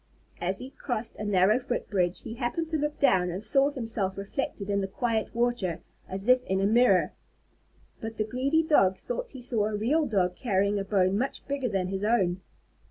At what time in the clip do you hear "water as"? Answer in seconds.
5.35-6.27